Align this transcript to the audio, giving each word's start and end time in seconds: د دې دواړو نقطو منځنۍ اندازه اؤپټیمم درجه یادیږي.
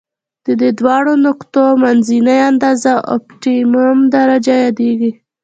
د 0.45 0.47
دې 0.61 0.69
دواړو 0.79 1.13
نقطو 1.27 1.63
منځنۍ 1.83 2.39
اندازه 2.49 2.93
اؤپټیمم 3.13 3.97
درجه 4.15 4.53
یادیږي. 4.65 5.11